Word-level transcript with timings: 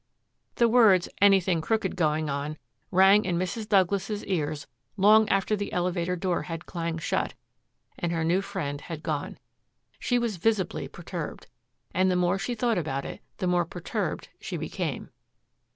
The 0.55 0.67
words, 0.67 1.07
"anything 1.21 1.61
crooked 1.61 1.95
going 1.95 2.27
on," 2.27 2.57
rang 2.89 3.23
in 3.23 3.37
Mrs. 3.37 3.69
Douglas's 3.69 4.25
ears 4.25 4.65
long 4.97 5.29
after 5.29 5.55
the 5.55 5.71
elevator 5.71 6.15
door 6.15 6.41
had 6.41 6.65
clanged 6.65 7.03
shut 7.03 7.35
and 7.99 8.11
her 8.11 8.23
new 8.23 8.41
friend 8.41 8.81
had 8.81 9.03
gone. 9.03 9.37
She 9.99 10.17
was 10.17 10.37
visibly 10.37 10.87
perturbed. 10.87 11.45
And 11.93 12.09
the 12.09 12.15
more 12.15 12.39
she 12.39 12.55
thought 12.55 12.79
about 12.79 13.05
it 13.05 13.21
the 13.37 13.45
more 13.45 13.63
perturbed 13.63 14.29
she 14.39 14.57
became. 14.57 15.11